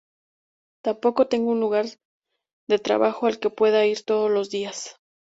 Tampoco 0.83 1.27
tengo 1.27 1.51
un 1.51 1.59
lugar 1.59 1.85
de 2.67 2.79
trabajo 2.79 3.27
al 3.27 3.37
que 3.37 3.51
pueda 3.51 3.85
ir 3.85 4.03
todos 4.03 4.31
los 4.31 4.49
días. 4.49 4.95